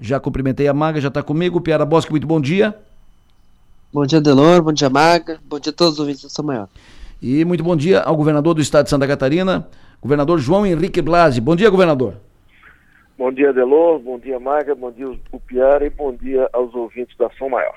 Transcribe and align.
Já 0.00 0.18
cumprimentei 0.18 0.66
a 0.66 0.72
Maga, 0.72 1.00
já 1.00 1.08
está 1.08 1.22
comigo. 1.22 1.60
Piara 1.60 1.84
Bosque, 1.84 2.10
muito 2.10 2.26
bom 2.26 2.40
dia. 2.40 2.74
Bom 3.92 4.06
dia, 4.06 4.20
Delor. 4.20 4.62
Bom 4.62 4.72
dia, 4.72 4.88
Maga. 4.88 5.38
Bom 5.44 5.60
dia 5.60 5.70
a 5.70 5.74
todos 5.74 5.94
os 5.94 6.00
ouvintes 6.00 6.22
do 6.22 6.30
São 6.30 6.44
Maior. 6.44 6.68
E 7.20 7.44
muito 7.44 7.62
bom 7.62 7.76
dia 7.76 8.00
ao 8.00 8.16
governador 8.16 8.54
do 8.54 8.62
estado 8.62 8.84
de 8.84 8.90
Santa 8.90 9.06
Catarina, 9.06 9.68
governador 10.00 10.38
João 10.38 10.64
Henrique 10.64 11.02
Blasi. 11.02 11.40
Bom 11.40 11.54
dia, 11.54 11.68
governador. 11.68 12.14
Bom 13.18 13.30
dia, 13.30 13.52
Delor. 13.52 13.98
Bom 13.98 14.18
dia, 14.18 14.40
Maga. 14.40 14.74
Bom 14.74 14.90
dia, 14.90 15.06
o 15.30 15.38
Piara. 15.38 15.84
E 15.84 15.90
bom 15.90 16.14
dia 16.14 16.48
aos 16.52 16.74
ouvintes 16.74 17.14
da 17.18 17.28
São 17.38 17.50
Maior. 17.50 17.74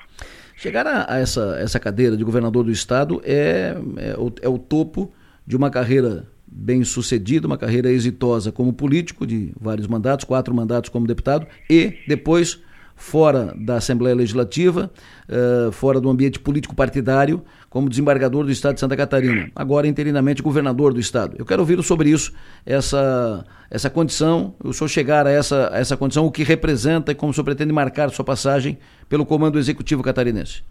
Chegar 0.56 0.86
a, 0.86 1.18
essa, 1.18 1.58
essa 1.60 1.78
cadeira 1.78 2.16
de 2.16 2.24
governador 2.24 2.64
do 2.64 2.70
estado 2.70 3.20
é, 3.22 3.76
é, 3.98 4.14
o, 4.16 4.32
é 4.40 4.48
o 4.48 4.58
topo 4.58 5.12
de 5.46 5.56
uma 5.56 5.70
carreira 5.70 6.24
bem 6.46 6.84
sucedida, 6.84 7.46
uma 7.46 7.58
carreira 7.58 7.90
exitosa 7.90 8.52
como 8.52 8.72
político 8.72 9.26
de 9.26 9.52
vários 9.60 9.86
mandatos, 9.86 10.24
quatro 10.24 10.54
mandatos 10.54 10.90
como 10.90 11.06
deputado 11.06 11.46
e 11.68 11.94
depois 12.06 12.60
fora 12.96 13.54
da 13.58 13.76
Assembleia 13.76 14.14
Legislativa, 14.14 14.90
uh, 15.28 15.72
fora 15.72 16.00
do 16.00 16.08
ambiente 16.08 16.38
político 16.38 16.74
partidário, 16.74 17.42
como 17.68 17.88
desembargador 17.88 18.44
do 18.44 18.52
Estado 18.52 18.74
de 18.74 18.80
Santa 18.80 18.96
Catarina, 18.96 19.50
agora 19.54 19.86
interinamente 19.88 20.42
governador 20.42 20.94
do 20.94 21.00
Estado. 21.00 21.34
Eu 21.36 21.44
quero 21.44 21.60
ouvir 21.60 21.82
sobre 21.82 22.10
isso, 22.10 22.32
essa, 22.64 23.44
essa 23.68 23.90
condição, 23.90 24.54
o 24.62 24.72
senhor 24.72 24.88
chegar 24.88 25.26
a 25.26 25.30
essa, 25.30 25.70
a 25.72 25.78
essa 25.78 25.96
condição, 25.96 26.24
o 26.24 26.30
que 26.30 26.44
representa 26.44 27.10
e 27.10 27.14
como 27.14 27.30
o 27.30 27.34
senhor 27.34 27.44
pretende 27.44 27.72
marcar 27.72 28.10
sua 28.10 28.24
passagem 28.24 28.78
pelo 29.08 29.26
Comando 29.26 29.58
Executivo 29.58 30.02
Catarinense. 30.02 30.62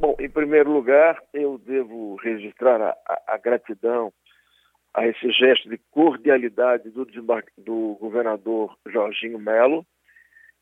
Bom, 0.00 0.14
em 0.20 0.30
primeiro 0.30 0.70
lugar, 0.70 1.20
eu 1.34 1.58
devo 1.58 2.14
registrar 2.22 2.80
a, 2.80 2.96
a, 3.26 3.36
gratidão 3.36 4.12
a 4.94 5.04
esse 5.08 5.28
gesto 5.32 5.68
de 5.68 5.76
cordialidade 5.90 6.88
do, 6.90 7.04
do 7.56 7.96
governador 8.00 8.78
Jorginho 8.86 9.40
Melo 9.40 9.84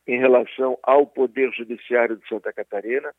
em 0.07 0.19
relação 0.19 0.79
ao 0.83 1.07
Poder 1.07 1.53
Judiciário 1.53 2.17
de 2.17 2.27
Santa 2.27 2.51
Catarina. 2.51 3.13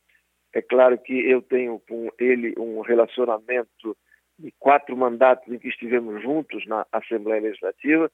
É 0.52 0.60
claro 0.60 0.98
que 0.98 1.14
eu 1.14 1.40
tenho 1.40 1.80
com 1.88 2.10
ele 2.18 2.56
um 2.58 2.82
relacionamento 2.82 3.96
de 4.40 4.52
quatro 4.58 4.98
mandatos 4.98 5.54
em 5.54 5.60
que 5.60 5.68
estivemos 5.68 6.20
juntos 6.24 6.66
na 6.66 6.84
Assembleia 6.92 7.44
Legislativa. 7.44 8.12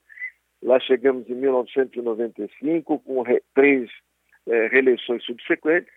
Lá 0.61 0.77
chegamos 0.81 1.29
em 1.29 1.35
1995, 1.35 2.99
com 2.99 3.23
três 3.55 3.89
é, 4.45 4.67
reeleições 4.67 5.23
subsequentes. 5.23 5.93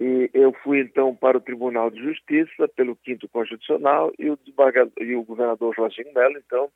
E 0.00 0.30
eu 0.32 0.52
fui 0.62 0.80
então 0.80 1.14
para 1.14 1.38
o 1.38 1.40
Tribunal 1.40 1.90
de 1.90 2.00
Justiça 2.00 2.68
pelo 2.68 2.94
quinto 2.94 3.28
constitucional 3.28 4.12
e 4.18 4.30
o, 4.30 4.38
e 5.00 5.16
o 5.16 5.24
governador 5.24 5.74
Jorginho 5.74 6.14
Mello 6.14 6.38
então 6.38 6.70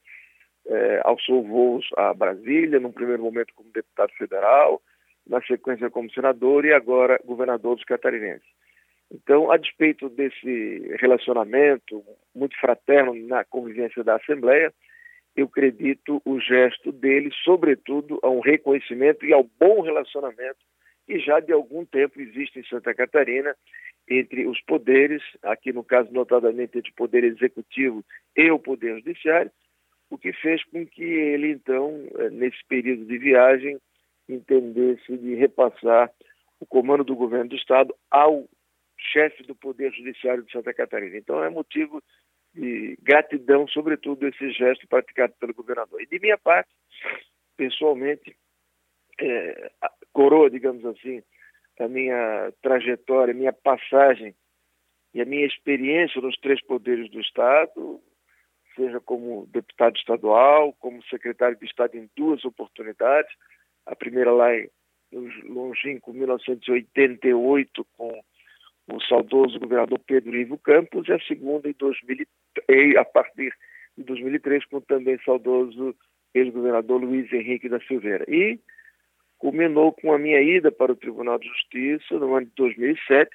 é, 0.66 1.00
alçou 1.04 1.42
voos 1.42 1.86
a 1.96 2.12
Brasília, 2.14 2.80
num 2.80 2.92
primeiro 2.92 3.22
momento 3.22 3.52
como 3.54 3.70
deputado 3.72 4.12
federal, 4.14 4.80
na 5.26 5.40
sequência 5.42 5.90
como 5.90 6.12
senador 6.12 6.64
e 6.64 6.72
agora 6.72 7.20
governador 7.24 7.76
dos 7.76 7.84
catarinenses. 7.84 8.46
Então, 9.10 9.52
a 9.52 9.56
despeito 9.56 10.08
desse 10.08 10.96
relacionamento 10.98 12.02
muito 12.34 12.58
fraterno 12.58 13.14
na 13.14 13.44
convivência 13.44 14.02
da 14.02 14.16
Assembleia, 14.16 14.72
eu 15.36 15.46
acredito 15.46 16.20
o 16.24 16.40
gesto 16.40 16.90
dele, 16.90 17.30
sobretudo, 17.44 18.18
a 18.22 18.30
um 18.30 18.40
reconhecimento 18.40 19.24
e 19.24 19.32
ao 19.32 19.44
bom 19.60 19.82
relacionamento 19.82 20.58
que 21.12 21.18
já 21.18 21.40
de 21.40 21.52
algum 21.52 21.84
tempo 21.84 22.18
existe 22.22 22.58
em 22.58 22.64
Santa 22.64 22.94
Catarina 22.94 23.54
entre 24.08 24.46
os 24.46 24.58
poderes, 24.62 25.22
aqui 25.42 25.70
no 25.70 25.84
caso 25.84 26.10
notadamente 26.10 26.78
entre 26.78 26.90
o 26.90 26.94
poder 26.94 27.22
executivo 27.22 28.02
e 28.34 28.50
o 28.50 28.58
poder 28.58 28.96
judiciário, 28.96 29.50
o 30.08 30.16
que 30.16 30.32
fez 30.32 30.64
com 30.64 30.86
que 30.86 31.04
ele 31.04 31.48
então, 31.48 32.02
eh, 32.18 32.30
nesse 32.30 32.64
período 32.66 33.04
de 33.04 33.18
viagem, 33.18 33.78
entendesse 34.26 35.18
de 35.18 35.34
repassar 35.34 36.10
o 36.58 36.64
comando 36.64 37.04
do 37.04 37.14
governo 37.14 37.50
do 37.50 37.56
estado 37.56 37.94
ao 38.10 38.48
chefe 39.12 39.42
do 39.42 39.54
poder 39.54 39.92
judiciário 39.92 40.42
de 40.44 40.50
Santa 40.50 40.72
Catarina. 40.72 41.18
Então 41.18 41.44
é 41.44 41.50
motivo 41.50 42.02
de 42.54 42.96
gratidão, 43.02 43.68
sobretudo, 43.68 44.26
esse 44.26 44.50
gesto 44.52 44.88
praticado 44.88 45.34
pelo 45.38 45.52
governador. 45.52 46.00
E 46.00 46.06
de 46.06 46.18
minha 46.18 46.38
parte, 46.38 46.70
pessoalmente, 47.54 48.34
é, 49.22 49.70
coroa, 50.12 50.50
digamos 50.50 50.84
assim, 50.84 51.22
a 51.78 51.88
minha 51.88 52.52
trajetória, 52.62 53.32
a 53.32 53.36
minha 53.36 53.52
passagem 53.52 54.34
e 55.14 55.20
a 55.20 55.24
minha 55.24 55.46
experiência 55.46 56.20
nos 56.20 56.36
três 56.38 56.62
poderes 56.62 57.10
do 57.10 57.20
Estado, 57.20 58.00
seja 58.74 59.00
como 59.00 59.46
deputado 59.46 59.96
estadual, 59.96 60.72
como 60.74 61.04
secretário 61.04 61.56
de 61.58 61.66
Estado 61.66 61.96
em 61.96 62.08
duas 62.16 62.44
oportunidades, 62.44 63.30
a 63.86 63.94
primeira 63.94 64.32
lá 64.32 64.54
em 64.54 64.68
longínquo 65.44 66.12
1988 66.12 67.86
com 67.96 68.22
o 68.88 69.00
saudoso 69.02 69.60
governador 69.60 69.98
Pedro 69.98 70.34
Ivo 70.34 70.58
Campos 70.58 71.06
e 71.08 71.12
a 71.12 71.20
segunda 71.20 71.68
em 71.68 71.74
2000, 71.78 72.26
a 72.98 73.04
partir 73.04 73.54
de 73.96 74.04
2003 74.04 74.64
com 74.66 74.80
também 74.80 75.18
saudoso 75.24 75.94
ex-governador 76.34 77.02
Luiz 77.02 77.30
Henrique 77.32 77.68
da 77.68 77.80
Silveira. 77.80 78.24
E 78.28 78.58
culminou 79.42 79.92
com 79.92 80.12
a 80.12 80.18
minha 80.18 80.40
ida 80.40 80.70
para 80.70 80.92
o 80.92 80.96
Tribunal 80.96 81.36
de 81.36 81.48
Justiça 81.48 82.16
no 82.16 82.32
ano 82.36 82.46
de 82.46 82.52
2007, 82.56 83.28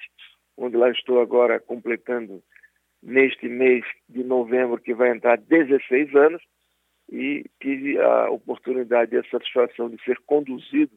onde 0.56 0.74
lá 0.74 0.90
estou 0.90 1.20
agora 1.20 1.60
completando 1.60 2.42
neste 3.02 3.46
mês 3.46 3.84
de 4.08 4.24
novembro, 4.24 4.80
que 4.80 4.94
vai 4.94 5.10
entrar 5.10 5.36
16 5.36 6.14
anos, 6.14 6.42
e 7.12 7.44
tive 7.60 8.00
a 8.00 8.30
oportunidade 8.30 9.14
e 9.14 9.18
a 9.18 9.24
satisfação 9.30 9.90
de 9.90 10.02
ser 10.02 10.18
conduzido 10.24 10.92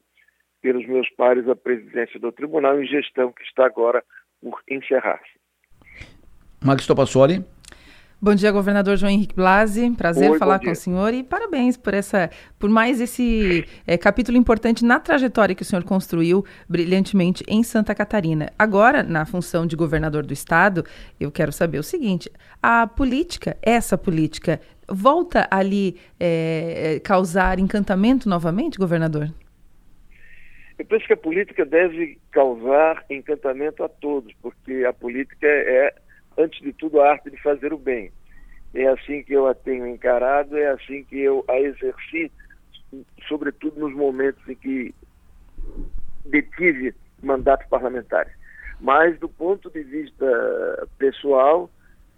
pelos 0.62 0.88
meus 0.88 1.10
pares 1.10 1.46
à 1.50 1.58
presidência 1.58 2.18
do 2.18 2.32
tribunal 2.32 2.82
em 2.82 2.88
gestão 2.88 3.34
que 3.34 3.44
está 3.44 3.66
agora 3.66 4.02
por 4.42 4.62
encerrar-se. 4.70 5.42
Max 6.64 6.88
Topassoli. 6.88 7.44
Bom 8.24 8.36
dia, 8.36 8.52
governador 8.52 8.98
João 8.98 9.12
Henrique 9.12 9.34
Blasi. 9.34 9.90
Prazer 9.98 10.30
Oi, 10.30 10.38
falar 10.38 10.60
com 10.60 10.70
o 10.70 10.76
senhor 10.76 11.12
e 11.12 11.24
parabéns 11.24 11.76
por 11.76 11.92
essa, 11.92 12.30
por 12.60 12.70
mais 12.70 13.02
esse 13.02 13.66
é, 13.88 13.98
capítulo 13.98 14.38
importante 14.38 14.86
na 14.86 15.00
trajetória 15.00 15.56
que 15.56 15.64
o 15.64 15.66
senhor 15.66 15.84
construiu 15.84 16.46
brilhantemente 16.70 17.44
em 17.48 17.64
Santa 17.64 17.96
Catarina. 17.96 18.54
Agora, 18.60 19.02
na 19.02 19.26
função 19.26 19.66
de 19.66 19.76
governador 19.76 20.24
do 20.24 20.34
estado, 20.34 20.86
eu 21.20 21.32
quero 21.32 21.52
saber 21.52 21.80
o 21.80 21.84
seguinte: 21.84 22.32
a 22.62 22.86
política, 22.86 23.58
essa 23.60 23.98
política, 23.98 24.62
volta 24.88 25.48
ali 25.50 25.98
é, 26.20 27.02
causar 27.04 27.58
encantamento 27.58 28.30
novamente, 28.30 28.78
governador? 28.78 29.34
Eu 30.78 30.86
penso 30.86 31.08
que 31.08 31.14
a 31.14 31.18
política 31.18 31.66
deve 31.66 32.20
causar 32.30 33.04
encantamento 33.10 33.84
a 33.84 33.90
todos, 33.90 34.32
porque 34.44 34.86
a 34.88 34.94
política 34.94 35.48
é 35.48 35.96
antes 36.42 36.62
de 36.62 36.74
tudo, 36.74 37.02
a 37.02 37.12
arte 37.12 37.30
de 37.30 37.42
fazer 37.42 37.74
o 37.74 37.78
bem. 37.78 38.12
É 38.74 38.88
assim 38.88 39.24
que 39.24 39.34
eu 39.34 39.48
a 39.48 39.54
tenho 39.54 39.86
encarado, 39.88 40.58
é 40.58 40.68
assim 40.68 41.04
que 41.04 41.20
eu 41.20 41.44
a 41.48 41.60
exerci, 41.60 42.32
sobretudo 43.28 43.80
nos 43.80 43.94
momentos 43.94 44.42
em 44.48 44.56
que 44.56 44.96
detive 46.26 46.94
mandatos 47.22 47.68
parlamentares. 47.68 48.32
Mas, 48.80 49.20
do 49.20 49.30
ponto 49.30 49.70
de 49.70 49.84
vista 49.84 50.88
pessoal, 50.98 51.70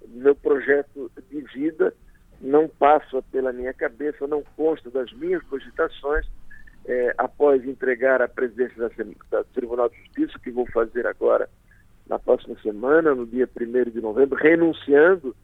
meu 0.07 0.35
projeto 0.35 1.11
de 1.29 1.41
vida 1.53 1.93
não 2.39 2.67
passa 2.67 3.21
pela 3.31 3.51
minha 3.51 3.73
cabeça, 3.73 4.27
não 4.27 4.43
consta 4.55 4.89
das 4.91 5.11
minhas 5.13 5.41
cogitações, 5.43 6.25
é, 6.85 7.13
após 7.17 7.65
entregar 7.65 8.21
a 8.21 8.27
presidência 8.27 8.77
da, 8.77 8.89
da 9.31 9.43
Tribunal 9.45 9.89
de 9.89 9.97
Justiça, 9.99 10.39
que 10.39 10.51
vou 10.51 10.65
fazer 10.67 11.07
agora 11.07 11.49
na 12.13 12.19
próxima 12.19 12.55
semana, 12.61 13.15
no 13.15 13.25
dia 13.25 13.49
1 13.59 13.89
de 13.89 13.99
novembro, 13.99 14.37
renunciando 14.37 15.35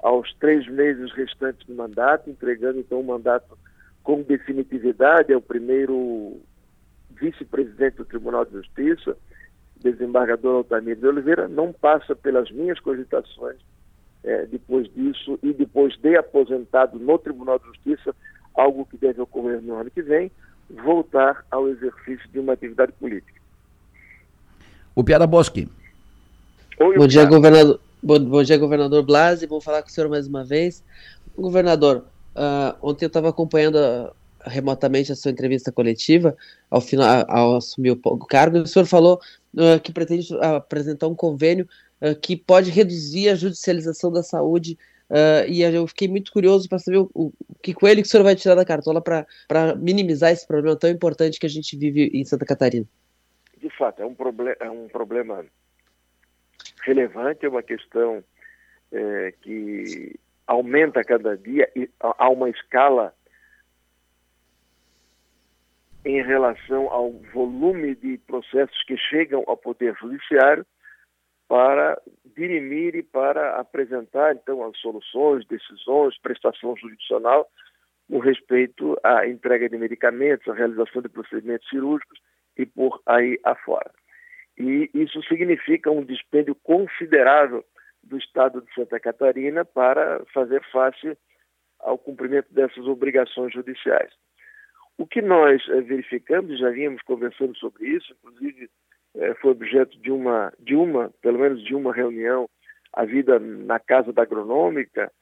aos 0.00 0.34
três 0.34 0.66
meses 0.68 1.12
restantes 1.12 1.64
do 1.68 1.74
mandato, 1.74 2.28
entregando 2.28 2.80
então 2.80 2.98
o 2.98 3.04
mandato 3.04 3.56
com 4.02 4.22
definitividade 4.22 5.32
ao 5.32 5.40
primeiro 5.40 6.40
vice-presidente 7.10 7.98
do 7.98 8.04
Tribunal 8.04 8.44
de 8.44 8.54
Justiça, 8.54 9.16
desembargador 9.80 10.56
Altamir 10.56 10.96
de 10.96 11.06
Oliveira, 11.06 11.46
não 11.46 11.72
passa 11.72 12.16
pelas 12.16 12.50
minhas 12.50 12.80
cogitações 12.80 13.58
é, 14.24 14.46
depois 14.46 14.92
disso 14.92 15.38
e 15.44 15.52
depois 15.52 15.96
de 15.96 16.16
aposentado 16.16 16.98
no 16.98 17.18
Tribunal 17.18 17.60
de 17.60 17.66
Justiça, 17.66 18.12
algo 18.52 18.84
que 18.84 18.96
deve 18.96 19.20
ocorrer 19.20 19.62
no 19.62 19.76
ano 19.76 19.92
que 19.92 20.02
vem, 20.02 20.32
voltar 20.68 21.46
ao 21.52 21.68
exercício 21.68 22.28
de 22.30 22.40
uma 22.40 22.54
atividade 22.54 22.90
política. 22.94 23.40
O 24.92 25.04
Piara 25.04 25.26
Bosque. 25.26 25.68
Oi, 26.78 26.98
bom, 26.98 27.06
dia, 27.06 27.24
governador, 27.24 27.80
bom, 28.02 28.18
bom, 28.18 28.42
dia, 28.42 28.58
governador 28.58 29.02
Blasi. 29.02 29.46
Vou 29.46 29.62
falar 29.62 29.82
com 29.82 29.88
o 29.88 29.90
senhor 29.90 30.10
mais 30.10 30.26
uma 30.26 30.44
vez. 30.44 30.84
Governador, 31.34 32.04
uh, 32.34 32.76
ontem 32.82 33.06
eu 33.06 33.08
estava 33.08 33.30
acompanhando 33.30 33.78
a, 33.78 34.12
a, 34.40 34.50
remotamente 34.50 35.10
a 35.10 35.16
sua 35.16 35.30
entrevista 35.30 35.72
coletiva, 35.72 36.36
ao, 36.68 36.82
final, 36.82 37.24
ao 37.28 37.56
assumir 37.56 37.92
o 37.92 38.26
cargo, 38.26 38.58
e 38.58 38.60
o 38.60 38.66
senhor 38.66 38.84
falou 38.84 39.18
uh, 39.54 39.80
que 39.80 39.90
pretende 39.90 40.28
apresentar 40.38 41.08
um 41.08 41.14
convênio 41.14 41.66
uh, 42.02 42.14
que 42.20 42.36
pode 42.36 42.70
reduzir 42.70 43.30
a 43.30 43.34
judicialização 43.34 44.12
da 44.12 44.22
saúde 44.22 44.76
Uh, 45.08 45.46
e 45.48 45.62
eu 45.62 45.86
fiquei 45.86 46.08
muito 46.08 46.32
curioso 46.32 46.68
para 46.68 46.80
saber 46.80 46.98
o, 46.98 47.08
o, 47.14 47.32
que 47.62 47.72
coelho 47.72 48.02
que 48.02 48.08
o 48.08 48.10
senhor 48.10 48.24
vai 48.24 48.34
tirar 48.34 48.56
da 48.56 48.64
cartola 48.64 49.00
para 49.00 49.24
minimizar 49.76 50.32
esse 50.32 50.44
problema 50.44 50.76
tão 50.76 50.90
importante 50.90 51.38
que 51.38 51.46
a 51.46 51.48
gente 51.48 51.76
vive 51.76 52.10
em 52.12 52.24
Santa 52.24 52.44
Catarina. 52.44 52.84
De 53.56 53.70
fato, 53.70 54.02
é 54.02 54.04
um, 54.04 54.14
proble 54.16 54.56
é 54.58 54.68
um 54.68 54.88
problema 54.88 55.44
relevante, 56.86 57.44
é 57.44 57.48
uma 57.48 57.62
questão 57.62 58.22
é, 58.92 59.32
que 59.42 60.14
aumenta 60.46 61.02
cada 61.02 61.36
dia 61.36 61.68
e 61.74 61.90
há 62.00 62.30
uma 62.30 62.48
escala 62.48 63.12
em 66.04 66.22
relação 66.22 66.88
ao 66.88 67.12
volume 67.34 67.96
de 67.96 68.16
processos 68.18 68.80
que 68.84 68.96
chegam 68.96 69.42
ao 69.48 69.56
Poder 69.56 69.94
Judiciário 70.00 70.64
para 71.48 72.00
dirimir 72.36 72.94
e 72.94 73.02
para 73.02 73.56
apresentar, 73.56 74.36
então, 74.36 74.64
as 74.64 74.78
soluções, 74.78 75.44
decisões, 75.46 76.16
prestação 76.18 76.76
jurisdicional 76.76 77.48
com 78.08 78.20
respeito 78.20 78.96
à 79.02 79.26
entrega 79.26 79.68
de 79.68 79.76
medicamentos, 79.76 80.46
à 80.46 80.54
realização 80.54 81.02
de 81.02 81.08
procedimentos 81.08 81.68
cirúrgicos 81.68 82.20
e 82.56 82.64
por 82.64 83.02
aí 83.06 83.38
afora. 83.42 83.90
E 84.58 84.90
isso 84.94 85.22
significa 85.24 85.90
um 85.90 86.04
dispêndio 86.04 86.54
considerável 86.54 87.64
do 88.02 88.16
Estado 88.16 88.62
de 88.62 88.72
Santa 88.74 88.98
Catarina 88.98 89.64
para 89.64 90.24
fazer 90.32 90.62
face 90.70 91.16
ao 91.80 91.98
cumprimento 91.98 92.52
dessas 92.52 92.86
obrigações 92.86 93.52
judiciais. 93.52 94.12
O 94.98 95.06
que 95.06 95.20
nós 95.20 95.62
eh, 95.68 95.80
verificamos, 95.82 96.58
já 96.58 96.70
vínhamos 96.70 97.02
conversando 97.02 97.56
sobre 97.56 97.86
isso, 97.86 98.14
inclusive 98.14 98.70
eh, 99.16 99.34
foi 99.34 99.50
objeto 99.50 99.98
de 100.00 100.10
uma, 100.10 100.52
de 100.58 100.74
uma, 100.74 101.10
pelo 101.20 101.38
menos 101.38 101.62
de 101.62 101.74
uma 101.74 101.92
reunião, 101.92 102.48
a 102.92 103.04
vida 103.04 103.38
na 103.38 103.78
Casa 103.78 104.12
da 104.12 104.22
Agronômica, 104.22 105.12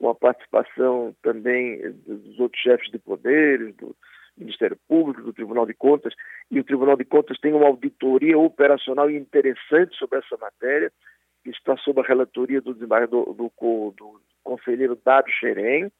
com 0.00 0.08
a 0.08 0.14
participação 0.14 1.14
também 1.22 1.78
dos 2.06 2.40
outros 2.40 2.60
chefes 2.60 2.90
de 2.90 2.98
poderes, 2.98 3.74
do 3.76 3.94
Ministério 4.40 4.78
Público, 4.88 5.22
do 5.22 5.32
Tribunal 5.32 5.66
de 5.66 5.74
Contas, 5.74 6.14
e 6.50 6.58
o 6.58 6.64
Tribunal 6.64 6.96
de 6.96 7.04
Contas 7.04 7.38
tem 7.38 7.52
uma 7.52 7.66
auditoria 7.66 8.38
operacional 8.38 9.10
interessante 9.10 9.96
sobre 9.96 10.18
essa 10.18 10.36
matéria, 10.36 10.92
que 11.44 11.50
está 11.50 11.76
sob 11.78 12.00
a 12.00 12.04
relatoria 12.04 12.60
do 12.60 12.74
do, 12.74 12.86
do, 13.34 13.52
do 13.96 14.20
conselheiro 14.42 14.98
Dário 15.04 15.32
Xerém, 15.32 15.90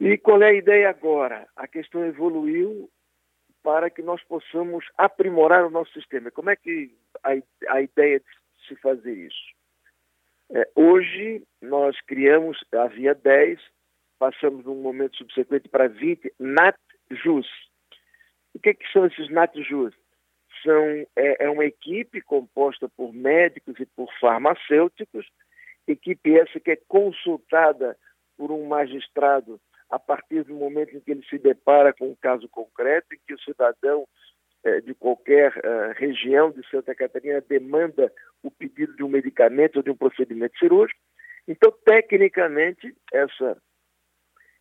e 0.00 0.18
qual 0.18 0.42
é 0.42 0.50
a 0.50 0.54
ideia 0.54 0.90
agora? 0.90 1.46
A 1.56 1.66
questão 1.66 2.04
evoluiu 2.04 2.90
para 3.62 3.88
que 3.88 4.02
nós 4.02 4.22
possamos 4.24 4.84
aprimorar 4.98 5.64
o 5.64 5.70
nosso 5.70 5.92
sistema. 5.92 6.30
Como 6.30 6.50
é 6.50 6.56
que 6.56 6.94
a, 7.22 7.30
a 7.74 7.80
ideia 7.80 8.20
de 8.20 8.66
se 8.68 8.76
fazer 8.76 9.14
isso? 9.14 9.54
É, 10.52 10.68
hoje 10.74 11.42
nós 11.62 11.98
criamos, 12.02 12.62
havia 12.74 13.14
10, 13.14 13.58
passamos 14.18 14.64
num 14.64 14.80
momento 14.80 15.16
subsequente 15.16 15.68
para 15.68 15.88
20 15.88 16.32
NatJus. 16.38 17.46
O 18.54 18.58
que, 18.58 18.70
é 18.70 18.74
que 18.74 18.90
são 18.92 19.06
esses 19.06 19.28
NatJus? 19.30 19.94
São, 20.62 21.06
é, 21.16 21.44
é 21.44 21.50
uma 21.50 21.64
equipe 21.64 22.20
composta 22.22 22.88
por 22.88 23.12
médicos 23.12 23.78
e 23.78 23.86
por 23.86 24.08
farmacêuticos, 24.18 25.26
equipe 25.86 26.38
essa 26.38 26.58
que 26.58 26.70
é 26.70 26.76
consultada 26.88 27.96
por 28.36 28.50
um 28.50 28.66
magistrado 28.66 29.60
a 29.90 29.98
partir 29.98 30.44
do 30.44 30.54
momento 30.54 30.96
em 30.96 31.00
que 31.00 31.10
ele 31.10 31.24
se 31.28 31.38
depara 31.38 31.92
com 31.92 32.08
um 32.10 32.16
caso 32.16 32.48
concreto, 32.48 33.14
em 33.14 33.18
que 33.26 33.34
o 33.34 33.40
cidadão 33.40 34.06
eh, 34.64 34.80
de 34.80 34.94
qualquer 34.94 35.52
eh, 35.62 35.92
região 35.96 36.50
de 36.50 36.66
Santa 36.68 36.94
Catarina 36.94 37.40
demanda 37.40 38.10
o 38.42 38.50
pedido 38.50 38.96
de 38.96 39.04
um 39.04 39.08
medicamento 39.08 39.76
ou 39.76 39.82
de 39.82 39.90
um 39.90 39.96
procedimento 39.96 40.58
cirúrgico. 40.58 40.98
Então, 41.46 41.70
tecnicamente, 41.84 42.96
essa, 43.12 43.60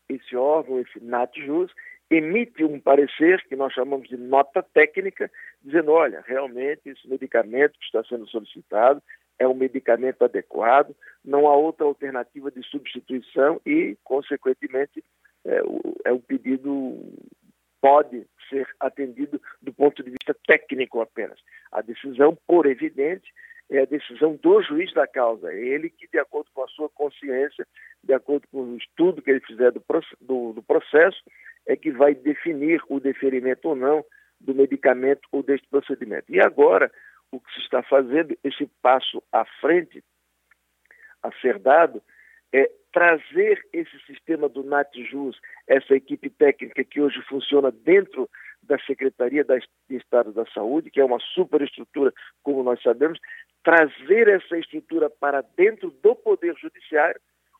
esse 0.09 0.35
órgão, 0.35 0.79
esse 0.79 0.99
NatJus, 1.03 1.71
emite 2.09 2.63
um 2.63 2.79
parecer 2.79 3.43
que 3.47 3.55
nós 3.55 3.73
chamamos 3.73 4.07
de 4.07 4.17
nota 4.17 4.61
técnica, 4.61 5.31
dizendo, 5.61 5.91
olha, 5.91 6.23
realmente 6.25 6.81
esse 6.85 7.07
medicamento 7.07 7.77
que 7.79 7.85
está 7.85 8.03
sendo 8.03 8.27
solicitado 8.27 9.01
é 9.39 9.47
um 9.47 9.53
medicamento 9.53 10.23
adequado, 10.23 10.95
não 11.25 11.47
há 11.47 11.55
outra 11.55 11.85
alternativa 11.85 12.51
de 12.51 12.61
substituição 12.63 13.59
e, 13.65 13.97
consequentemente, 14.03 15.03
é, 15.45 15.61
o, 15.63 15.81
é 16.05 16.11
o 16.11 16.19
pedido 16.19 16.99
pode 17.81 18.25
ser 18.49 18.67
atendido 18.79 19.41
do 19.61 19.73
ponto 19.73 20.03
de 20.03 20.11
vista 20.11 20.35
técnico 20.47 21.01
apenas. 21.01 21.39
A 21.71 21.81
decisão, 21.81 22.37
por 22.47 22.65
evidente, 22.65 23.33
é 23.77 23.81
a 23.81 23.85
decisão 23.85 24.35
do 24.35 24.61
juiz 24.61 24.93
da 24.93 25.07
causa. 25.07 25.51
É 25.51 25.57
ele 25.57 25.89
que, 25.89 26.07
de 26.07 26.19
acordo 26.19 26.49
com 26.53 26.63
a 26.63 26.67
sua 26.67 26.89
consciência, 26.89 27.65
de 28.03 28.13
acordo 28.13 28.47
com 28.49 28.61
o 28.61 28.77
estudo 28.77 29.21
que 29.21 29.31
ele 29.31 29.39
fizer 29.41 29.71
do, 29.71 29.83
do, 30.21 30.53
do 30.53 30.63
processo, 30.63 31.21
é 31.65 31.75
que 31.75 31.91
vai 31.91 32.13
definir 32.13 32.81
o 32.89 32.99
deferimento 32.99 33.69
ou 33.69 33.75
não 33.75 34.05
do 34.39 34.53
medicamento 34.53 35.27
ou 35.31 35.41
deste 35.41 35.67
procedimento. 35.69 36.25
E 36.29 36.39
agora, 36.39 36.91
o 37.31 37.39
que 37.39 37.53
se 37.53 37.61
está 37.61 37.81
fazendo, 37.81 38.37
esse 38.43 38.65
passo 38.81 39.23
à 39.31 39.45
frente 39.59 40.03
a 41.21 41.31
ser 41.39 41.57
dado, 41.57 42.01
é 42.51 42.69
trazer 42.91 43.65
esse 43.73 43.97
sistema 44.05 44.47
do 44.47 44.63
NatJus, 44.63 45.39
essa 45.67 45.95
equipe 45.95 46.29
técnica 46.29 46.83
que 46.83 47.01
hoje 47.01 47.19
funciona 47.23 47.71
dentro 47.71 48.29
da 48.63 48.79
Secretaria 48.79 49.43
de 49.43 49.95
Estado 49.95 50.31
da 50.31 50.45
Saúde, 50.47 50.89
que 50.89 50.99
é 50.99 51.05
uma 51.05 51.19
superestrutura, 51.19 52.13
como 52.41 52.63
nós 52.63 52.81
sabemos, 52.81 53.19
trazer 53.63 54.27
essa 54.27 54.57
estrutura 54.57 55.09
para 55.09 55.41
dentro 55.55 55.91
do 55.91 56.15
Poder 56.15 56.55
Judiciário, 56.57 57.19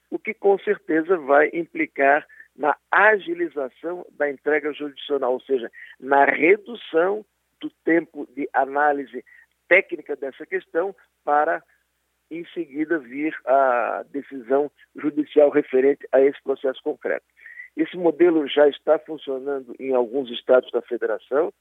o 0.09 0.19
que 0.19 0.33
com 0.33 0.57
certeza 0.59 1.17
vai 1.17 1.49
implicar 1.53 2.25
na 2.55 2.77
agilização 2.91 4.05
da 4.11 4.29
entrega 4.29 4.71
jurisdicional, 4.73 5.33
ou 5.33 5.41
seja, 5.41 5.71
na 5.99 6.25
redução 6.25 7.25
do 7.59 7.69
tempo 7.83 8.27
de 8.35 8.47
análise 8.53 9.23
técnica 9.67 10.15
dessa 10.15 10.45
questão 10.45 10.95
para 11.23 11.63
em 12.29 12.45
seguida 12.53 12.99
vir 12.99 13.35
a 13.45 14.03
decisão 14.09 14.71
judicial 14.95 15.49
referente 15.49 16.07
a 16.11 16.21
esse 16.21 16.41
processo 16.43 16.81
concreto. 16.83 17.25
Esse 17.75 17.97
modelo 17.97 18.47
já 18.47 18.67
está 18.67 18.99
funcionando 18.99 19.75
em 19.79 19.93
alguns 19.93 20.29
estados 20.29 20.71
da 20.71 20.81
federação 20.81 21.51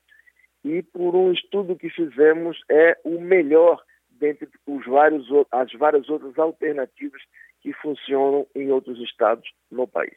e, 0.64 0.82
por 0.82 1.14
um 1.16 1.32
estudo 1.32 1.76
que 1.76 1.88
fizemos, 1.90 2.58
é 2.70 2.96
o 3.04 3.20
melhor 3.20 3.82
dentre 4.10 4.48
os 4.66 4.86
vários, 4.86 5.26
as 5.50 5.72
várias 5.72 6.08
outras 6.08 6.38
alternativas 6.38 7.20
que 7.60 7.72
funcionam 7.74 8.46
em 8.54 8.70
outros 8.70 9.00
estados 9.00 9.48
no 9.70 9.86
país. 9.86 10.16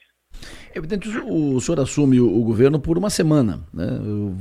Evidente, 0.75 1.07
o 1.07 1.59
senhor 1.62 1.80
assume 1.80 2.19
o, 2.19 2.42
governo 2.44 2.77
por 2.80 2.97
uma 2.97 3.09
semana, 3.09 3.62
né? 3.74 3.88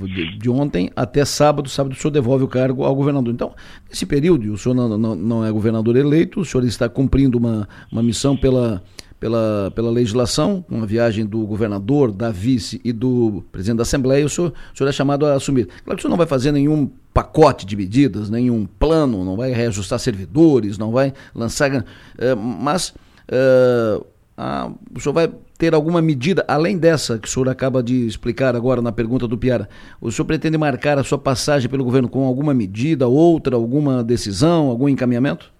de, 0.07 0.37
de, 0.37 0.51
ontem 0.51 0.91
até 0.97 1.25
sábado, 1.25 1.69
sábado 1.69 1.93
o 1.93 1.95
senhor 1.95 2.11
devolve 2.11 2.43
o 2.43 2.49
cargo 2.49 2.83
ao 2.83 2.95
governador. 2.95 3.33
Então, 3.33 3.55
nesse 3.89 4.05
período, 4.05 4.53
o 4.53 4.59
senhor 4.59 4.75
não, 4.75 4.99
não, 4.99 5.15
não 5.15 5.45
é 5.45 5.53
governador 5.53 5.95
eleito, 5.95 6.41
o 6.41 6.45
senhor 6.45 6.65
está 6.65 6.89
cumprindo 6.89 7.39
uma, 7.39 7.69
uma 7.93 8.03
missão 8.03 8.37
pela, 8.37 8.83
pela, 9.19 9.73
pela 9.75 9.91
legislação, 9.91 10.65
uma 10.69 10.87
viagem 10.87 11.25
do 11.25 11.47
governador, 11.47 12.13
da 12.13 12.31
vice 12.31 12.81
e 12.85 12.93
do 12.93 13.45
presidente 13.51 13.79
da 13.79 13.83
Assembleia, 13.83 14.25
o 14.27 14.29
senhor, 14.29 14.53
o 14.73 14.77
senhor 14.77 14.89
é 14.89 14.93
chamado 14.93 15.27
a 15.27 15.35
assumir. 15.35 15.67
Claro 15.67 15.97
que 15.97 16.01
o 16.01 16.03
senhor 16.03 16.11
não 16.11 16.19
vai 16.19 16.27
fazer 16.27 16.53
nenhum 16.53 16.91
pacote 17.13 17.65
de 17.65 17.77
medidas, 17.77 18.29
nenhum 18.29 18.67
plano, 18.67 19.25
não 19.25 19.37
vai 19.37 19.53
reajustar 19.53 19.99
servidores, 19.99 20.77
não 20.77 20.91
vai 20.91 21.13
lançar. 21.35 21.71
Uh, 21.73 22.37
mas 22.37 22.91
uh, 23.31 24.05
a, 24.37 24.71
o 24.95 25.01
senhor 25.01 25.15
vai 25.15 25.33
ter 25.57 25.75
alguma 25.75 26.03
medida, 26.03 26.45
além 26.49 26.77
dessa 26.77 27.17
que 27.19 27.29
o 27.29 27.31
senhor 27.31 27.49
acaba 27.49 27.83
de 27.83 28.07
explicar 28.07 28.57
agora 28.57 28.83
na 28.83 28.91
pergunta 28.91 29.29
do 29.29 29.39
Piara, 29.39 29.69
o 30.01 30.11
senhor 30.11 30.27
pretende 30.27 30.59
marcar 30.59 30.99
a 30.99 31.05
sua 31.05 31.19
passagem 31.19 31.71
pelo 31.71 31.85
governo 31.85 32.09
com 32.09 32.27
alguma 32.27 32.53
medida, 32.53 33.07
outra, 33.07 33.55
alguma 33.55 34.03
decisão, 34.03 34.69
algum 34.69 34.89
encaminhamento? 34.89 35.54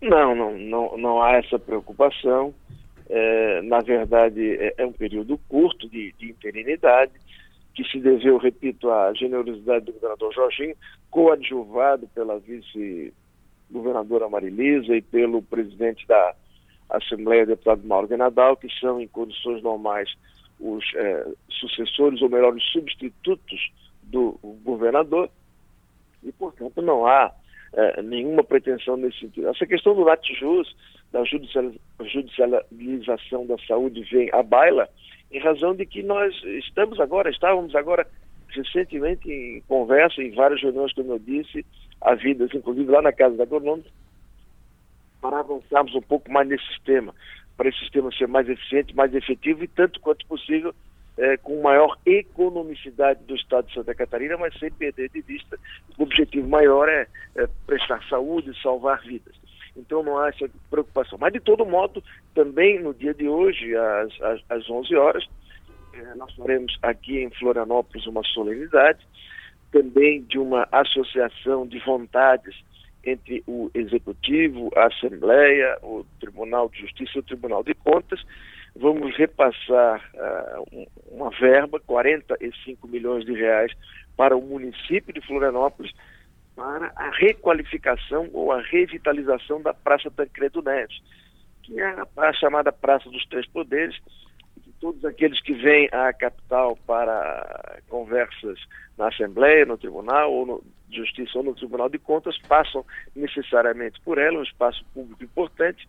Não, 0.00 0.34
não, 0.34 0.58
não, 0.58 0.96
não 0.96 1.22
há 1.22 1.32
essa 1.36 1.58
preocupação. 1.58 2.54
É, 3.08 3.60
na 3.62 3.80
verdade, 3.80 4.56
é, 4.56 4.74
é, 4.78 4.86
um 4.86 4.92
período 4.92 5.36
curto 5.48 5.88
de, 5.88 6.12
de 6.12 6.30
interinidade, 6.30 7.12
que 7.74 7.84
se 7.84 7.98
deveu, 7.98 8.36
repito, 8.38 8.90
à 8.90 9.12
generosidade 9.12 9.86
do 9.86 9.92
governador 9.92 10.32
Jorginho, 10.32 10.76
coadjuvado 11.10 12.08
pela 12.14 12.38
vice-governadora 12.38 14.28
Marilisa 14.28 14.96
e 14.96 15.02
pelo 15.02 15.42
presidente 15.42 16.06
da 16.06 16.34
Assembleia 16.88 17.46
Deputado 17.46 17.86
Mauro 17.86 18.16
Nadal, 18.16 18.56
que 18.56 18.68
são, 18.78 19.00
em 19.00 19.08
condições 19.08 19.62
normais, 19.62 20.08
os 20.58 20.84
é, 20.94 21.26
sucessores, 21.48 22.22
ou 22.22 22.28
melhor, 22.28 22.54
os 22.54 22.64
substitutos 22.70 23.72
do 24.04 24.38
governador, 24.64 25.30
e, 26.22 26.30
portanto, 26.32 26.80
não 26.82 27.06
há 27.06 27.32
é, 27.72 28.02
nenhuma 28.02 28.42
pretensão 28.42 28.96
nesse 28.96 29.20
sentido. 29.20 29.48
Essa 29.48 29.66
questão 29.66 29.94
do 29.94 30.02
latijus, 30.02 30.74
da 31.12 31.22
judicialização 31.24 33.46
da 33.46 33.56
saúde, 33.66 34.02
vem 34.10 34.28
à 34.32 34.42
baila 34.42 34.88
em 35.30 35.38
razão 35.38 35.74
de 35.74 35.86
que 35.86 36.02
nós 36.02 36.34
estamos 36.44 36.98
agora, 36.98 37.30
estávamos 37.30 37.74
agora 37.74 38.06
recentemente 38.48 39.30
em 39.30 39.60
conversa, 39.62 40.20
em 40.20 40.32
várias 40.32 40.60
reuniões, 40.60 40.92
como 40.92 41.12
eu 41.12 41.18
disse, 41.18 41.64
havidas, 42.00 42.50
inclusive 42.52 42.90
lá 42.90 43.00
na 43.00 43.12
Casa 43.12 43.36
da 43.36 43.44
Agronômica, 43.44 43.88
para 45.20 45.40
avançarmos 45.40 45.94
um 45.94 46.02
pouco 46.02 46.30
mais 46.32 46.48
nesse 46.48 46.66
sistema, 46.68 47.14
para 47.56 47.68
esse 47.68 47.78
sistema 47.78 48.10
ser 48.12 48.26
mais 48.26 48.48
eficiente, 48.48 48.96
mais 48.96 49.14
efetivo 49.14 49.62
e 49.62 49.68
tanto 49.68 50.00
quanto 50.00 50.26
possível 50.26 50.74
é, 51.18 51.36
com 51.36 51.60
maior 51.62 51.96
economicidade 52.06 53.22
do 53.24 53.34
Estado 53.34 53.66
de 53.66 53.74
Santa 53.74 53.94
Catarina, 53.94 54.36
mas 54.36 54.58
sem 54.58 54.70
perder 54.70 55.10
de 55.10 55.20
vista 55.20 55.58
o 55.98 56.02
objetivo 56.02 56.48
maior 56.48 56.88
é, 56.88 57.06
é 57.36 57.48
prestar 57.66 58.02
saúde 58.08 58.50
e 58.50 58.62
salvar 58.62 59.00
vidas. 59.02 59.34
Então 59.76 60.02
não 60.02 60.18
há 60.18 60.28
essa 60.28 60.48
preocupação. 60.70 61.18
Mas 61.20 61.32
de 61.32 61.40
todo 61.40 61.64
modo, 61.64 62.02
também 62.34 62.80
no 62.80 62.94
dia 62.94 63.14
de 63.14 63.28
hoje, 63.28 63.76
às, 63.76 64.20
às, 64.20 64.40
às 64.48 64.70
11 64.70 64.96
horas, 64.96 65.28
é, 65.94 66.14
nós 66.14 66.34
faremos 66.34 66.78
aqui 66.82 67.18
em 67.18 67.30
Florianópolis 67.30 68.06
uma 68.06 68.22
solenidade, 68.24 69.06
também 69.70 70.22
de 70.22 70.38
uma 70.38 70.66
associação 70.72 71.66
de 71.66 71.78
vontades 71.80 72.54
entre 73.04 73.42
o 73.46 73.70
Executivo, 73.74 74.70
a 74.76 74.86
Assembleia, 74.86 75.78
o 75.82 76.04
Tribunal 76.20 76.68
de 76.68 76.80
Justiça 76.80 77.12
e 77.16 77.18
o 77.20 77.22
Tribunal 77.22 77.62
de 77.62 77.74
Contas. 77.74 78.20
Vamos 78.80 79.14
repassar 79.14 80.02
uh, 80.14 80.88
uma 81.10 81.28
verba, 81.30 81.78
45 81.80 82.88
milhões 82.88 83.26
de 83.26 83.34
reais, 83.34 83.70
para 84.16 84.34
o 84.34 84.40
município 84.40 85.12
de 85.12 85.20
Florianópolis, 85.20 85.92
para 86.56 86.90
a 86.96 87.10
requalificação 87.10 88.30
ou 88.32 88.50
a 88.50 88.62
revitalização 88.62 89.60
da 89.60 89.74
Praça 89.74 90.10
Tancredo 90.10 90.62
Neves, 90.62 90.98
que 91.62 91.78
é 91.78 91.94
a, 92.16 92.32
chamada 92.32 92.72
Praça 92.72 93.10
dos 93.10 93.26
Três 93.26 93.46
Poderes, 93.48 94.00
todos 94.80 95.04
aqueles 95.04 95.40
que 95.42 95.52
vêm 95.52 95.86
à 95.92 96.10
capital 96.14 96.74
para 96.86 97.80
conversas 97.90 98.58
na 98.96 99.08
Assembleia, 99.08 99.66
no 99.66 99.76
Tribunal, 99.76 100.32
ou 100.32 100.46
no 100.46 100.64
Justiça 100.90 101.36
ou 101.36 101.44
no 101.44 101.54
Tribunal 101.54 101.90
de 101.90 101.98
Contas, 101.98 102.38
passam 102.48 102.84
necessariamente 103.14 104.00
por 104.00 104.16
ela, 104.16 104.38
um 104.38 104.42
espaço 104.42 104.82
público 104.94 105.22
importante, 105.22 105.86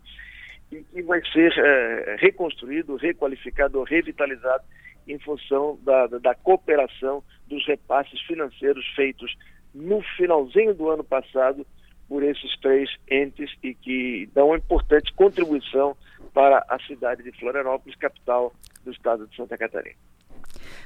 e 0.71 0.83
que 0.83 1.01
vai 1.01 1.21
ser 1.31 1.53
é, 1.57 2.15
reconstruído, 2.19 2.95
requalificado, 2.95 3.83
revitalizado 3.83 4.63
em 5.07 5.19
função 5.19 5.77
da, 5.83 6.07
da 6.07 6.35
cooperação 6.35 7.23
dos 7.47 7.65
repasses 7.67 8.21
financeiros 8.21 8.85
feitos 8.95 9.35
no 9.73 10.01
finalzinho 10.17 10.73
do 10.73 10.89
ano 10.89 11.03
passado 11.03 11.65
por 12.07 12.23
esses 12.23 12.57
três 12.59 12.89
entes 13.09 13.49
e 13.63 13.73
que 13.73 14.29
dão 14.33 14.47
uma 14.47 14.57
importante 14.57 15.13
contribuição 15.13 15.95
para 16.33 16.63
a 16.67 16.79
cidade 16.79 17.23
de 17.23 17.31
Florianópolis, 17.39 17.97
capital 17.97 18.53
do 18.83 18.91
estado 18.91 19.27
de 19.27 19.35
Santa 19.35 19.57
Catarina. 19.57 19.95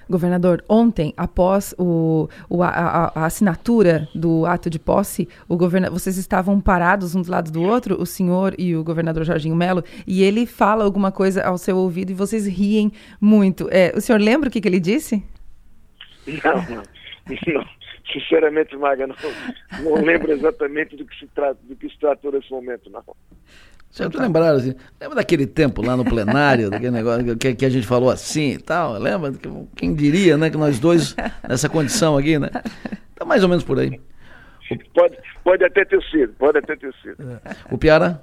Governador, 0.09 0.63
ontem, 0.69 1.13
após 1.17 1.73
o, 1.77 2.29
o 2.49 2.63
a, 2.63 3.11
a, 3.15 3.25
assinatura 3.25 4.07
do 4.13 4.45
ato 4.45 4.69
de 4.69 4.79
posse, 4.79 5.27
o 5.47 5.57
governa, 5.57 5.89
vocês 5.89 6.17
estavam 6.17 6.59
parados 6.61 7.15
um 7.15 7.21
do 7.21 7.31
lado 7.31 7.51
do 7.51 7.61
outro, 7.61 7.99
o 8.01 8.05
senhor 8.05 8.53
e 8.57 8.75
o 8.75 8.83
governador 8.83 9.23
Jorginho 9.23 9.55
Melo, 9.55 9.83
e 10.05 10.23
ele 10.23 10.45
fala 10.45 10.83
alguma 10.83 11.11
coisa 11.11 11.43
ao 11.43 11.57
seu 11.57 11.77
ouvido 11.77 12.11
e 12.11 12.13
vocês 12.13 12.45
riem 12.45 12.91
muito. 13.19 13.67
É, 13.71 13.91
o 13.95 14.01
senhor 14.01 14.19
lembra 14.19 14.49
o 14.49 14.51
que, 14.51 14.61
que 14.61 14.67
ele 14.67 14.79
disse? 14.79 15.23
Não, 16.27 16.55
não. 16.75 16.83
não. 17.53 17.65
Sinceramente, 18.11 18.77
Maga, 18.77 19.07
não, 19.07 19.15
não 19.83 19.95
lembro 19.95 20.31
exatamente 20.31 20.95
do 20.95 21.05
que 21.05 21.17
se 21.17 21.27
trata, 21.27 21.59
do 21.63 21.75
que 21.75 21.89
se 21.89 21.99
tratou 21.99 22.31
nesse 22.31 22.51
momento, 22.51 22.89
não. 22.89 23.03
Sempre 23.95 24.19
lembraram 24.19 24.57
assim, 24.57 24.75
lembra 24.99 25.15
daquele 25.15 25.47
tempo 25.47 25.81
lá 25.81 25.95
no 25.95 26.03
plenário, 26.03 26.69
daquele 26.69 26.91
negócio 26.91 27.37
que, 27.37 27.55
que, 27.55 27.65
a 27.65 27.69
gente 27.69 27.87
falou 27.87 28.09
assim 28.09 28.49
e 28.49 28.57
tal, 28.57 28.99
lembra? 28.99 29.31
Quem 29.73 29.95
diria, 29.95 30.35
né, 30.35 30.49
que 30.49 30.57
nós 30.57 30.77
dois 30.79 31.15
nessa 31.47 31.69
condição 31.69 32.17
aqui, 32.17 32.37
né? 32.37 32.49
Tá 33.15 33.23
mais 33.23 33.41
ou 33.41 33.47
menos 33.47 33.63
por 33.63 33.79
aí. 33.79 33.97
Pode, 34.93 35.17
pode 35.45 35.63
até 35.63 35.85
ter 35.85 36.03
sido, 36.11 36.33
pode 36.33 36.57
até 36.57 36.75
ter 36.75 36.93
sido. 37.01 37.39
É. 37.45 37.55
O 37.71 37.77
Piara? 37.77 38.21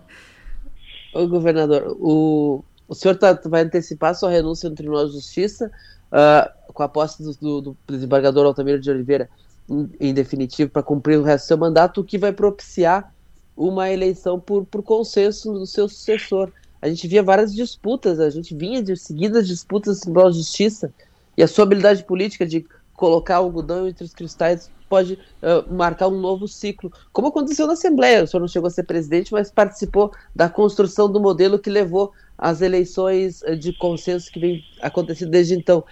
Ô 1.15 1.27
governador, 1.27 1.97
o, 1.99 2.63
o 2.87 2.95
senhor 2.95 3.17
tá, 3.17 3.33
vai 3.47 3.63
antecipar 3.63 4.15
sua 4.15 4.31
renúncia 4.31 4.69
no 4.69 4.77
Tribunal 4.77 5.07
de 5.07 5.13
Justiça 5.15 5.71
uh, 6.13 6.73
com 6.75 6.83
a 6.83 6.89
posse 6.89 7.23
do, 7.23 7.33
do, 7.33 7.61
do 7.63 7.77
desembargador 7.89 8.45
Altamiro 8.45 8.79
de 8.79 8.91
Oliveira 8.91 9.27
em, 9.71 9.91
em 9.99 10.13
definitivo 10.13 10.71
para 10.71 10.83
cumprir 10.83 11.19
o 11.19 11.23
resto 11.23 11.47
do 11.47 11.49
seu 11.49 11.57
mandato, 11.57 12.03
o 12.03 12.05
que 12.05 12.19
vai 12.19 12.31
propiciar 12.31 13.11
uma 13.57 13.91
eleição 13.91 14.41
por, 14.41 14.65
por 14.65 14.83
consenso 14.83 15.53
do 15.53 15.67
seu 15.67 15.89
sucessor. 15.89 16.51
A 16.81 16.89
gente 16.89 17.07
via 17.07 17.23
várias 17.23 17.55
disputas, 17.55 18.19
a 18.19 18.31
gente 18.31 18.55
vinha 18.55 18.83
de 18.83 18.97
seguidas 18.97 19.47
disputas 19.47 19.97
no 19.97 20.03
Tribunal 20.03 20.31
de 20.31 20.39
Justiça, 20.39 20.93
e 21.37 21.43
a 21.43 21.49
sua 21.49 21.65
habilidade 21.65 22.05
política 22.05 22.47
de 22.47 22.67
colocar 22.95 23.41
o 23.41 23.45
algodão 23.45 23.89
entre 23.89 24.05
os 24.05 24.13
cristais 24.13 24.71
pode 24.89 25.15
uh, 25.15 25.73
marcar 25.75 26.09
um 26.09 26.21
novo 26.21 26.47
ciclo, 26.47 26.93
como 27.13 27.29
aconteceu 27.29 27.67
na 27.67 27.73
Assembleia. 27.73 28.25
O 28.25 28.27
senhor 28.27 28.41
não 28.41 28.49
chegou 28.49 28.67
a 28.67 28.71
ser 28.71 28.83
presidente, 28.83 29.33
mas 29.33 29.51
participou 29.51 30.13
da 30.37 30.51
construção 30.51 31.11
do 31.11 31.19
modelo 31.19 31.59
que 31.59 31.71
levou 31.71 32.13
às 32.37 32.61
eleições 32.61 33.41
de 33.59 33.73
consenso 33.73 34.31
que 34.31 34.39
vem 34.39 34.63
acontecendo 34.83 35.31
desde 35.31 35.55
então. 35.55 35.83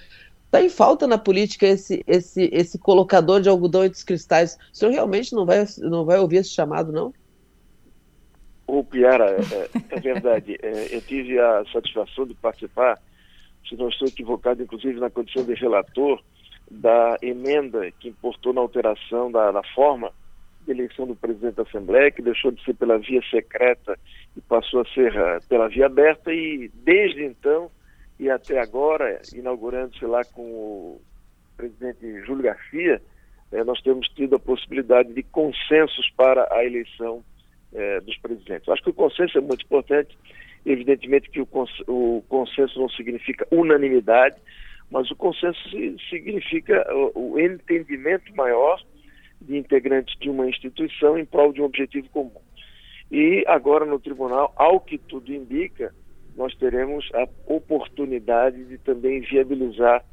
Está 0.44 0.62
em 0.62 0.68
falta 0.68 1.06
na 1.06 1.16
política 1.16 1.66
esse, 1.66 2.04
esse, 2.06 2.50
esse 2.52 2.76
colocador 2.76 3.40
de 3.40 3.48
algodão 3.48 3.84
entre 3.84 3.96
os 3.96 4.04
cristais. 4.04 4.58
O 4.72 4.76
senhor 4.76 4.90
realmente 4.90 5.32
não 5.32 5.46
vai, 5.46 5.64
não 5.78 6.04
vai 6.04 6.18
ouvir 6.18 6.38
esse 6.38 6.50
chamado, 6.50 6.92
não? 6.92 7.14
O 8.72 8.84
Piara, 8.84 9.24
é, 9.30 9.96
é, 9.96 10.00
verdade. 10.00 10.56
É, 10.62 10.94
eu 10.94 11.00
tive 11.00 11.40
a 11.40 11.64
satisfação 11.72 12.24
de 12.24 12.34
participar, 12.34 12.98
se 13.68 13.74
não 13.76 13.88
estou 13.88 14.06
equivocado, 14.06 14.62
inclusive 14.62 15.00
na 15.00 15.10
condição 15.10 15.44
de 15.44 15.54
relator, 15.54 16.22
da 16.70 17.16
emenda 17.20 17.90
que 17.90 18.08
importou 18.08 18.52
na 18.52 18.60
alteração 18.60 19.30
da, 19.32 19.50
da 19.50 19.62
forma 19.74 20.12
de 20.64 20.70
eleição 20.70 21.04
do 21.04 21.16
presidente 21.16 21.56
da 21.56 21.64
Assembleia, 21.64 22.12
que 22.12 22.22
deixou 22.22 22.52
de 22.52 22.62
ser 22.64 22.74
pela 22.74 22.96
via 22.96 23.20
secreta 23.28 23.98
e 24.36 24.40
passou 24.40 24.82
a 24.82 24.84
ser 24.94 25.12
uh, 25.16 25.44
pela 25.48 25.68
via 25.68 25.86
aberta, 25.86 26.32
e 26.32 26.70
desde 26.72 27.24
então 27.24 27.68
e 28.20 28.30
até 28.30 28.60
agora, 28.60 29.20
inaugurando-se 29.34 30.04
lá 30.04 30.22
com 30.24 30.42
o 30.42 31.00
presidente 31.56 32.20
Júlio 32.24 32.44
Garcia, 32.44 33.02
eh, 33.50 33.64
nós 33.64 33.80
temos 33.80 34.06
tido 34.10 34.36
a 34.36 34.38
possibilidade 34.38 35.12
de 35.12 35.22
consensos 35.22 36.08
para 36.16 36.46
a 36.52 36.64
eleição 36.64 37.24
é, 37.72 38.00
dos 38.00 38.16
presidentes. 38.18 38.68
Acho 38.68 38.82
que 38.82 38.90
o 38.90 38.94
consenso 38.94 39.38
é 39.38 39.40
muito 39.40 39.64
importante. 39.64 40.16
Evidentemente 40.64 41.30
que 41.30 41.40
o, 41.40 41.46
cons 41.46 41.70
o 41.86 42.22
consenso 42.28 42.78
não 42.78 42.88
significa 42.90 43.46
unanimidade, 43.50 44.36
mas 44.90 45.10
o 45.10 45.16
consenso 45.16 45.58
significa 46.10 46.84
o, 46.94 47.32
o 47.32 47.40
entendimento 47.40 48.34
maior 48.34 48.82
de 49.40 49.56
integrantes 49.56 50.14
de 50.18 50.28
uma 50.28 50.48
instituição 50.48 51.16
em 51.18 51.24
prol 51.24 51.52
de 51.52 51.62
um 51.62 51.64
objetivo 51.64 52.08
comum. 52.10 52.32
E 53.10 53.42
agora 53.46 53.84
no 53.84 53.98
tribunal, 53.98 54.52
ao 54.56 54.80
que 54.80 54.98
tudo 54.98 55.32
indica, 55.32 55.94
nós 56.36 56.54
teremos 56.56 57.08
a 57.14 57.26
oportunidade 57.46 58.64
de 58.64 58.78
também 58.78 59.20
viabilizar 59.20 60.04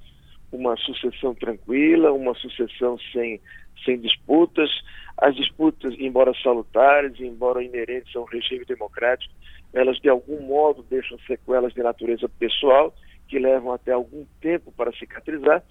uma 0.51 0.75
sucessão 0.77 1.36
tranquila, 1.36 2.12
uma 2.13 2.34
sucessão 2.36 2.98
sem, 3.12 3.39
sem 3.84 4.00
disputas, 4.00 4.70
as 5.18 5.36
disputas, 5.36 5.96
embora 5.98 6.32
salutares, 6.44 7.20
embora 7.20 7.63
inerentes 7.63 8.16
a 8.16 8.20
um 8.20 8.25
regime 8.25 8.63
democrático, 8.66 9.34
elas 9.74 9.98
de 10.00 10.10
algum 10.10 10.42
modo 10.42 10.86
deixam 10.89 11.18
sequelas 11.20 11.74
de 11.74 11.82
natureza 11.82 12.30
pessoal 12.30 12.94
que 13.27 13.39
levam 13.39 13.74
até 13.74 13.92
algum 13.92 14.25
tempo 14.39 14.72
para 14.72 14.92
cicatrizar. 14.94 15.63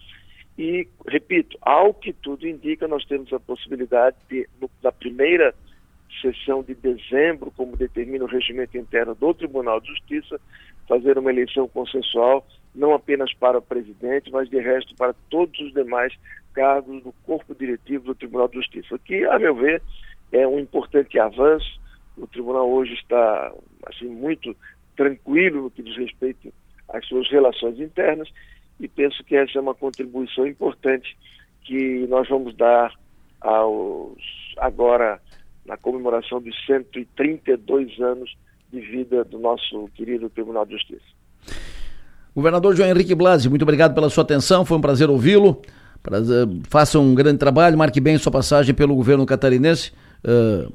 E, 0.59 0.89
repito, 1.07 1.57
ao 1.61 1.93
que 1.93 2.13
tudo 2.13 2.47
indica, 2.47 2.89
nós 2.89 3.05
temos 3.05 3.33
a 3.33 3.41
possibilidade 3.41 4.17
de, 4.29 4.49
na 4.83 4.91
primeira 4.91 5.55
sessão 6.21 6.63
de 6.63 6.75
dezembro, 6.75 7.53
como 7.57 7.77
determina 7.77 8.25
o 8.25 8.29
regimento 8.29 8.77
interno 8.77 9.15
do 9.15 9.35
Tribunal 9.35 9.81
de 9.81 9.89
Justiça, 9.89 10.41
fazer 10.89 11.19
uma 11.19 11.31
eleição 11.31 11.69
consensual, 11.69 12.47
não 12.77 12.95
apenas 12.95 13.33
para 13.35 13.59
o 13.59 13.63
presidente, 13.63 14.31
mas 14.31 14.49
de 14.49 14.59
resto 14.61 14.95
para 14.95 15.15
todos 15.31 15.59
os 15.59 15.73
demais 15.73 16.15
cargos 16.53 17.03
do 17.03 17.13
corpo 17.25 17.55
diretivo 17.55 18.05
do 18.05 18.15
Tribunal 18.15 18.49
de 18.49 18.57
Justiça, 18.57 18.99
que, 18.99 19.25
a 19.25 19.39
meu 19.39 19.55
ver, 19.55 19.83
é 20.31 20.47
um 20.47 20.59
importante 20.59 21.19
avanço. 21.19 21.81
O 22.17 22.27
tribunal 22.27 22.71
hoje 22.71 22.95
está 22.95 23.53
assim 23.87 24.07
muito 24.07 24.55
tranquilo 24.97 25.63
no 25.63 25.71
que 25.71 25.83
diz 25.83 25.97
respeito 25.97 26.53
às 26.89 27.07
suas 27.07 27.29
relações 27.31 27.79
internas 27.79 28.29
e 28.81 28.89
penso 28.89 29.23
que 29.25 29.37
essa 29.37 29.59
é 29.59 29.61
uma 29.61 29.75
contribuição 29.75 30.47
importante 30.47 31.17
que 31.63 32.07
nós 32.07 32.29
vamos 32.29 32.55
dar 32.57 32.95
aos 33.41 34.17
agora 34.59 35.21
na 35.67 35.77
comemoração 35.77 36.41
dos 36.41 36.55
132 36.67 38.01
anos 38.01 38.37
de 38.73 38.81
vida 38.81 39.25
do 39.25 39.39
nosso 39.39 39.89
querido 39.95 40.31
Tribunal 40.31 40.65
de 40.65 40.73
Justiça. 40.73 41.16
Governador 42.37 42.77
João 42.77 42.91
Henrique 42.91 43.15
Blasi, 43.15 43.49
muito 43.49 43.63
obrigado 43.63 43.95
pela 43.95 44.11
sua 44.11 44.23
atenção, 44.23 44.63
foi 44.63 44.77
um 44.77 44.81
prazer 44.83 45.09
ouvi-lo. 45.09 45.63
Faça 46.69 46.99
um 46.99 47.15
grande 47.15 47.39
trabalho, 47.39 47.79
marque 47.79 47.99
bem 47.99 48.19
sua 48.19 48.31
passagem 48.31 48.75
pelo 48.75 48.95
governo 48.95 49.25
catarinense. 49.25 49.91
Uh, 50.23 50.71